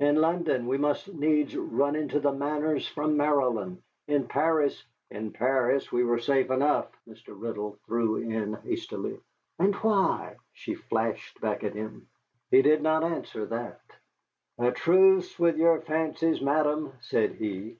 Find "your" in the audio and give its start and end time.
15.56-15.80